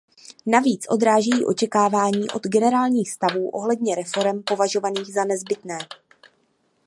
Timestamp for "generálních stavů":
2.47-3.49